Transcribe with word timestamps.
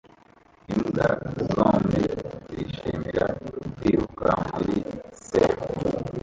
Imbwa 0.73 1.07
zombi 1.51 2.01
zishimira 2.53 3.25
kwiruka 3.75 4.27
muri 4.53 4.75
serf 5.27 5.59